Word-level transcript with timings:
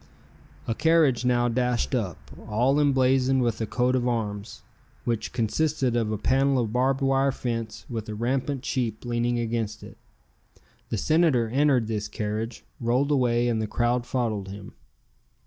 A 0.67 0.73
carriage 0.73 1.25
now 1.25 1.47
dashed 1.47 1.93
up, 1.93 2.17
all 2.47 2.79
emblazoned 2.79 3.43
with 3.43 3.61
a 3.61 3.67
coat 3.67 3.95
of 3.95 4.07
arms, 4.07 4.63
which 5.03 5.31
consisted 5.31 5.95
of 5.95 6.11
a 6.11 6.17
panel 6.17 6.57
of 6.57 6.73
barbed 6.73 7.01
wire 7.01 7.31
fence 7.31 7.85
with 7.87 8.09
a 8.09 8.15
rampant 8.15 8.65
sheep 8.65 9.05
leaning 9.05 9.37
against 9.37 9.83
it. 9.83 9.99
The 10.89 10.97
Senator 10.97 11.49
entered 11.49 11.85
this 11.85 12.07
carriage, 12.07 12.63
rolled 12.79 13.11
away 13.11 13.47
and 13.47 13.61
the 13.61 13.67
crowd 13.67 14.07
followed 14.07 14.47
him. 14.47 14.73